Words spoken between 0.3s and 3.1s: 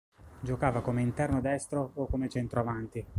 Giocava come interno destro o come centravanti.